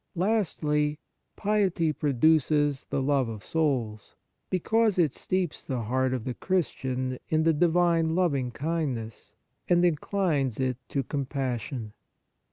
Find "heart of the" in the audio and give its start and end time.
5.83-6.33